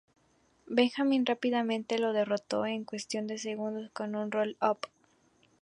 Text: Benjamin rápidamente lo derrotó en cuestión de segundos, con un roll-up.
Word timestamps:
Benjamin 0.65 1.27
rápidamente 1.27 1.99
lo 1.99 2.11
derrotó 2.11 2.65
en 2.65 2.85
cuestión 2.85 3.27
de 3.27 3.37
segundos, 3.37 3.91
con 3.91 4.15
un 4.15 4.31
roll-up. 4.31 4.87